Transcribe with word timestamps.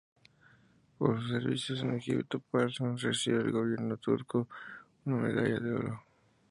Por 0.97 1.19
sus 1.21 1.29
servicios 1.29 1.79
en 1.83 1.93
Egipto 1.93 2.41
Parsons 2.49 3.03
recibe 3.03 3.37
del 3.43 3.51
gobierno 3.51 3.97
turco 3.97 4.47
una 5.05 5.17
medalla 5.17 5.59
de 5.59 5.73
oro. 5.75 6.03